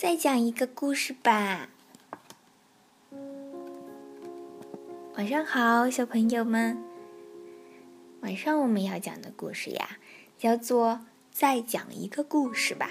[0.00, 1.68] 再讲一个故事吧。
[5.14, 6.82] 晚上好，小朋友们。
[8.22, 9.98] 晚上我们要讲的故事呀，
[10.38, 10.92] 叫做
[11.30, 12.88] 《再讲一个故事吧》。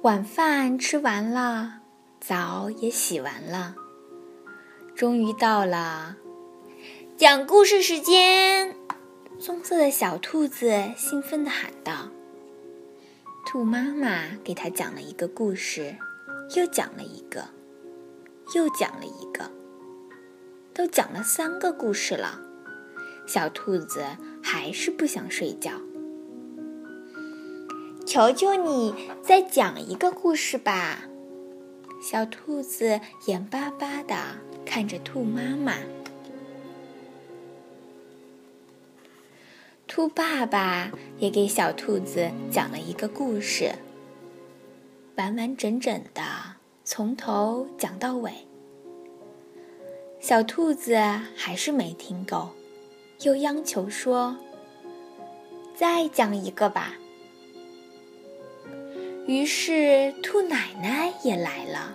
[0.00, 1.80] 晚饭吃完了，
[2.18, 3.74] 澡也洗完了，
[4.94, 6.16] 终于到了
[7.18, 8.74] 讲故事时间。
[9.38, 12.08] 棕色的小兔子兴奋地喊道。
[13.56, 15.96] 兔妈妈给他讲了一个故事，
[16.54, 17.42] 又讲了一个，
[18.54, 19.50] 又讲了一个，
[20.74, 22.38] 都讲了三个故事了。
[23.26, 24.04] 小兔子
[24.42, 25.70] 还是不想睡觉。
[28.04, 31.04] 求求你再讲一个故事吧！
[32.02, 34.14] 小兔子眼巴巴地
[34.66, 35.72] 看着兔妈妈。
[39.96, 43.72] 兔爸爸也给小兔子讲了一个故事，
[45.14, 46.22] 完完整整的
[46.84, 48.30] 从头讲到尾。
[50.20, 50.98] 小兔子
[51.34, 52.50] 还是没听够，
[53.22, 54.36] 又央求说
[55.74, 56.92] ：“再讲一个吧。”
[59.26, 61.94] 于是兔奶奶也来了，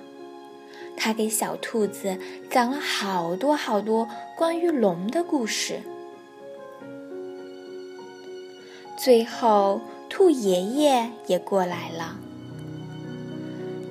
[0.98, 2.18] 她给小兔子
[2.50, 5.80] 讲了好多好多关于龙的故事。
[9.04, 12.18] 最后，兔爷爷也过来了。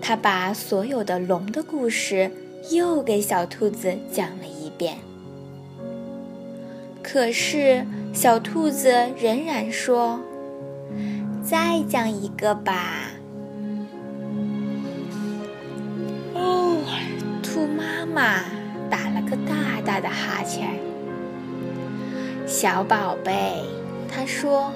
[0.00, 2.30] 他把所有的龙的故事
[2.70, 4.98] 又给小兔子讲了一遍。
[7.02, 10.20] 可是，小兔子仍然说
[11.42, 13.10] ：“再讲一个吧。”
[16.34, 16.76] 哦，
[17.42, 18.44] 兔妈妈
[18.88, 20.78] 打了个大大的哈欠。
[22.46, 23.64] 小宝贝，
[24.08, 24.70] 他说。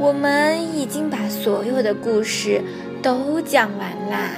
[0.00, 2.62] 我们已经把所有的故事
[3.02, 4.30] 都讲完啦，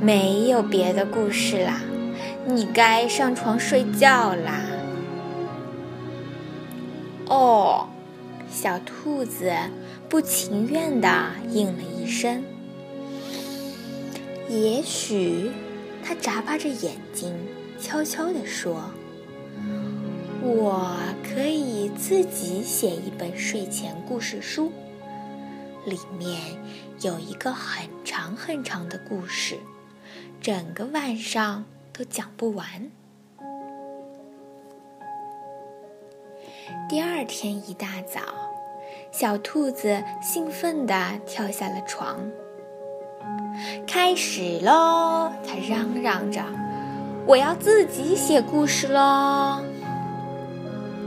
[0.00, 1.80] 没有别的故事啦，
[2.44, 4.64] 你该上床睡觉啦。
[7.26, 7.86] 哦，
[8.50, 9.52] 小兔子
[10.08, 11.08] 不情愿地
[11.48, 12.42] 应了一声。
[14.48, 15.52] 也许，
[16.02, 17.32] 它眨巴着眼睛，
[17.80, 18.90] 悄悄地说。
[20.46, 20.86] 我
[21.24, 24.70] 可以自己写一本睡前故事书，
[25.84, 26.40] 里面
[27.00, 29.58] 有一个很长很长的故事，
[30.40, 32.64] 整个晚上都讲不完。
[36.88, 38.20] 第二天一大早，
[39.10, 40.94] 小兔子兴奋地
[41.26, 42.20] 跳下了床，
[43.84, 45.32] 开始喽！
[45.44, 46.40] 它嚷嚷着
[47.26, 49.60] ：“我要自己写故事喽！”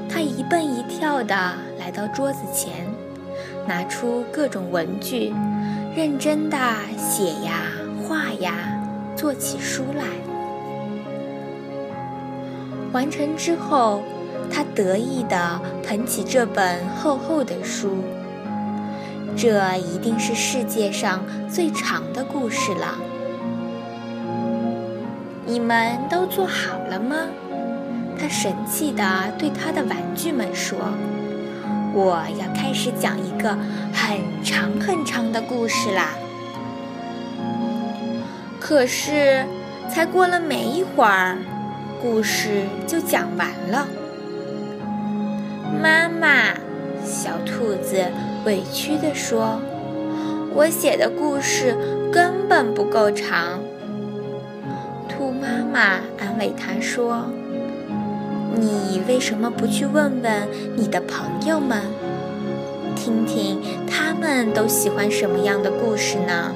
[0.09, 1.35] 他一蹦一跳地
[1.77, 2.87] 来到桌子前，
[3.67, 5.33] 拿出各种文具，
[5.95, 6.57] 认真地
[6.97, 7.61] 写呀
[8.03, 8.53] 画呀，
[9.15, 10.03] 做起书来。
[12.91, 14.01] 完成之后，
[14.51, 18.03] 他得意地捧起这本厚厚的书，
[19.37, 22.97] 这一定是世界上最长的故事了。
[25.45, 27.15] 你们都做好了吗？
[28.19, 29.03] 他神气地
[29.37, 30.77] 对他的玩具们说
[31.95, 33.57] ：“我要开始讲一个
[33.93, 36.09] 很长很长的故事啦！”
[38.59, 39.45] 可是，
[39.89, 41.37] 才过了没一会儿，
[42.01, 43.87] 故事就讲完了。
[45.81, 46.53] 妈妈，
[47.05, 48.05] 小兔子
[48.45, 49.61] 委屈地说
[50.53, 51.77] ：“我写的故事
[52.11, 53.61] 根本不够长。”
[55.07, 57.25] 兔妈妈安慰他说。
[58.55, 61.81] 你为什么不去问问你的朋友们，
[62.95, 66.53] 听听他们都喜欢什么样的故事呢？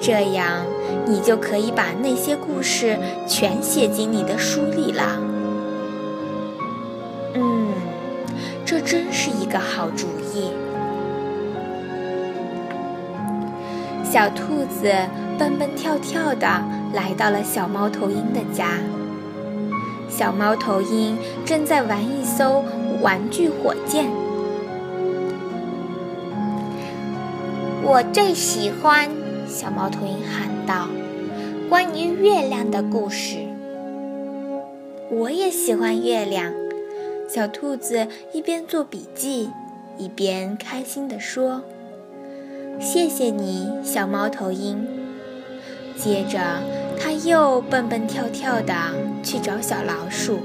[0.00, 0.66] 这样
[1.06, 5.18] 你就可以把那些故事全写进你的书里了。
[7.34, 7.72] 嗯，
[8.66, 10.50] 这真是一个好主意。
[14.04, 14.92] 小兔子
[15.38, 16.46] 蹦蹦跳跳的
[16.92, 18.78] 来到了小猫头鹰的家。
[20.16, 22.64] 小猫头鹰正在玩一艘
[23.02, 24.08] 玩具火箭。
[27.82, 29.10] 我最喜欢
[29.48, 30.86] 小猫头鹰喊道
[31.68, 33.38] ：“关于月亮的故事。”
[35.10, 36.52] 我也喜欢月亮。
[37.28, 39.50] 小兔子一边做笔记，
[39.98, 41.60] 一边开心地说
[42.78, 44.86] ：“谢谢你，小猫头鹰。”
[45.98, 46.83] 接着。
[46.98, 48.74] 他又蹦蹦跳跳的
[49.22, 50.40] 去找小老鼠。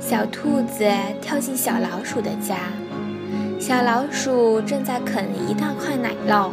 [0.00, 0.84] 小兔子
[1.20, 2.56] 跳进小老鼠的家，
[3.58, 6.50] 小老鼠正在啃一大块奶酪。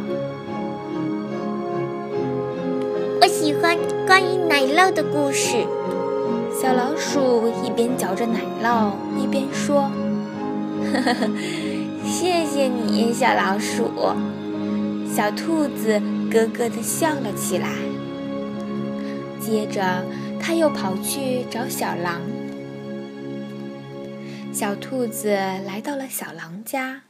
[3.20, 3.76] 我喜欢
[4.06, 5.56] 关于奶酪的故事。
[6.60, 9.90] 小老鼠一边嚼着奶酪，一边说
[10.92, 11.28] ：“呵呵呵，
[12.04, 13.90] 谢谢你，小老鼠。”
[15.14, 16.00] 小兔子
[16.32, 17.76] 咯咯地笑了起来。
[19.38, 20.02] 接着，
[20.40, 22.22] 他又跑去找小狼。
[24.50, 27.02] 小兔子来到了小狼家，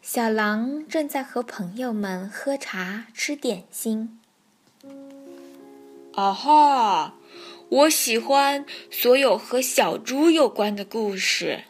[0.00, 4.18] 小狼正在和朋友们喝茶、吃点心。
[6.14, 7.14] 啊哈！
[7.68, 11.64] 我喜欢所有和小猪有关的故事，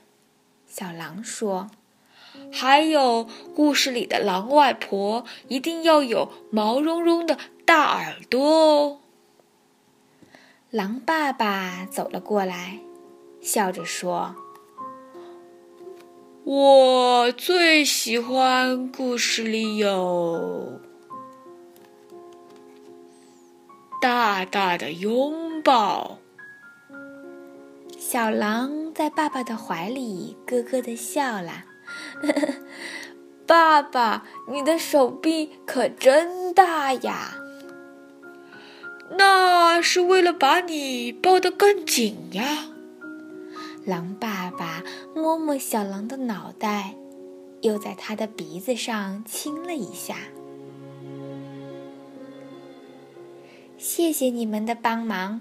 [0.67, 1.71] 小狼说。
[2.53, 8.99] 还有故事里的狼外婆一定要有毛茸茸的大耳朵哦。
[10.71, 12.81] 狼爸爸走了过来，
[13.41, 14.37] 笑着说
[16.45, 20.81] ：“我最喜欢故事里有
[24.01, 26.19] 大大的拥抱。”
[27.99, 31.65] 小狼在爸爸的怀里咯咯的笑了。
[33.47, 37.35] 爸爸，你的手臂可真大呀！
[39.19, 42.69] 那是为了把你抱得更紧呀。
[43.85, 44.85] 狼爸爸
[45.17, 46.95] 摸摸小狼的脑袋，
[47.63, 50.17] 又在他的鼻子上亲了一下。
[53.77, 55.41] 谢谢你们的帮忙，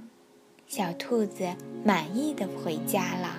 [0.66, 1.50] 小兔子
[1.84, 3.39] 满意的回家了。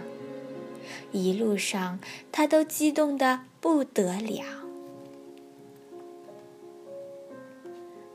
[1.12, 1.98] 一路上，
[2.30, 4.44] 他都激动的不得了。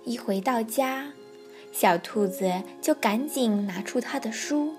[0.04, 1.14] 一回到家，
[1.72, 4.74] 小兔子就赶紧拿出他的书，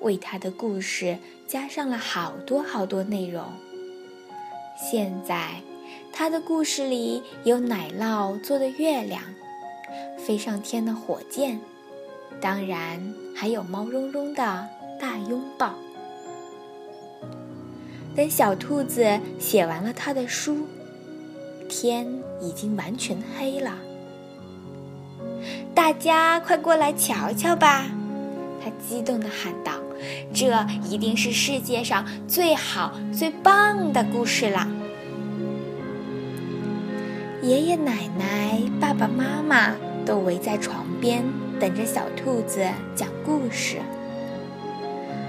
[0.00, 3.44] 为他的故事加上了好多好多内容。
[4.76, 5.62] 现在，
[6.12, 9.22] 他的故事里有奶酪做的月亮，
[10.18, 11.58] 飞上天的火箭，
[12.40, 14.68] 当然还有毛茸茸的
[15.00, 15.74] 大拥抱。
[18.16, 20.66] 等小兔子写完了他的书，
[21.68, 22.06] 天
[22.40, 23.72] 已经完全黑了。
[25.74, 27.84] 大家快过来瞧瞧吧！
[28.60, 29.74] 他激动地喊道
[30.34, 30.52] ：“这
[30.84, 34.66] 一定是世界上最好、最棒的故事了！”
[37.40, 41.22] 爷爷奶奶、爸爸妈妈都围在床边，
[41.60, 42.66] 等着小兔子
[42.96, 43.76] 讲故事。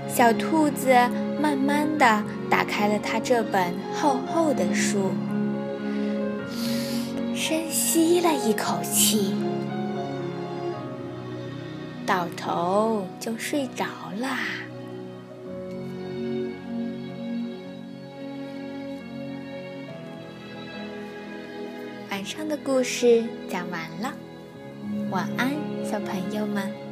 [0.10, 0.90] 小兔子
[1.42, 5.12] 慢慢地打开了它这本厚厚的书，
[7.34, 9.34] 深吸了一口气，
[12.06, 13.86] 倒头就睡着
[14.20, 14.28] 了。
[22.12, 24.14] 晚上的故事讲完了，
[25.10, 25.52] 晚安，
[25.90, 26.89] 小朋友们。